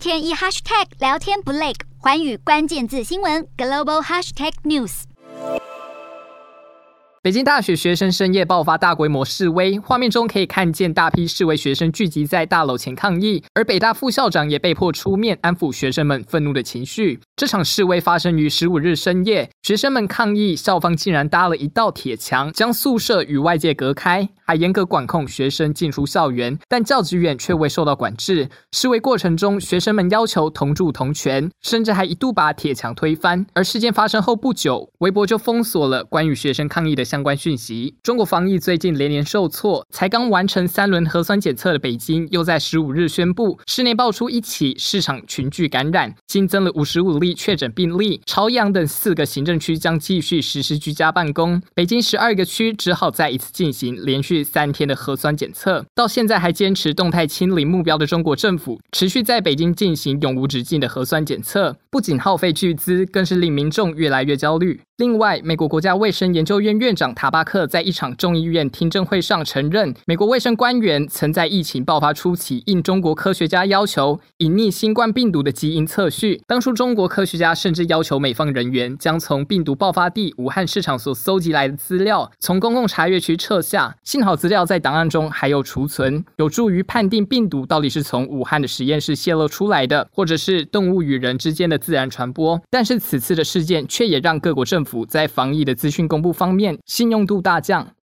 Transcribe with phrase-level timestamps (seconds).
[0.00, 5.02] 天一 hashtag 聊天不累，寰宇关键字新闻 global hashtag news。
[7.22, 17.20] 北京大学学生深夜爆发大规模示威，画面中可以看见大批示威学生聚集在大楼前抗议，而北大副校长也被迫出面安抚学生们愤怒的情绪。
[17.36, 28.48] 这场示威发生于十五日深夜，学生们抗议校方竟然搭了一道铁墙，将宿舍与外界隔开，还严格管控学生进出校园，但教职员却未受到管制。
[28.72, 33.46] 示威过程中，学生们要求同住同权，甚至还一度把铁墙推翻。
[33.54, 37.94] 而事件发生后不久，微博就封锁了关于学生抗议的相关讯息。
[38.02, 48.20] 中国防疫最近连连受挫，才刚完成三轮核酸检测的北京，又在十五日宣布市内爆出一起市场群聚感染，新增了五十五例确诊病例。
[48.26, 55.84] 朝阳等四个行政区将继续实施居家办公，北京十二个区只好再一次进行连续三天的核酸检测。
[55.94, 64.80] 到现在还坚持动态清零目标的中国政府，持续在北京进行永无止境的核酸检测，不仅耗费巨资，更是令民众越来越焦虑。
[65.00, 76.42] 另外，美国国家卫生研究院院长塔巴克在一场众议院听证会上承认，美国卫生官员曾在疫情爆发初期应中国科学家要求隐匿新冠病毒的基因测序。
[76.46, 83.96] 当初中国科学家甚至要求美方人员将从病毒爆发地武汉市场所搜集来的资料从公共查阅区撤下。
[84.04, 92.60] 幸好资料在档案中还有储存，有助于判定病毒到底是从武汉的实验室泄露出来的，或者是动物与人之间的自然传播。
[92.68, 97.94] 但是此次的事件却也让各国政府府在防疫的资讯公布方面信用度大降。